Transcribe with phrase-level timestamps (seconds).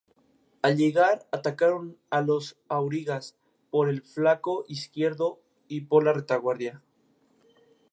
[0.63, 3.37] Al llegar atacaron a los aurigas
[3.69, 6.81] por el flanco izquierdo y por la retaguardia.